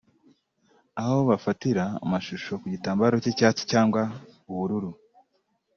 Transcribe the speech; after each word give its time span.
aho 1.01 1.17
bafatira 1.29 1.83
amashusho 2.05 2.51
ku 2.61 2.65
gitambaro 2.73 3.15
cy’icyatsi 3.23 3.63
cyangwa 3.71 4.01
ubururu 4.51 4.91